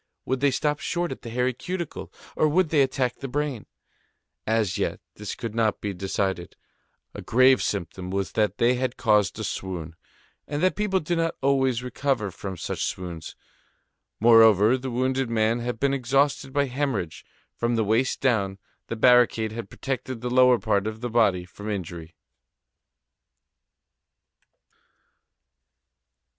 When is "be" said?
5.79-5.93